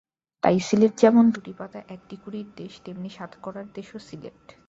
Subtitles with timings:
[0.43, 4.41] তাই সিলেট যেমন দুটি পাতা একটি কুঁড়ির দেশ, তেমনি সাতকড়ার দেশও সিলেট।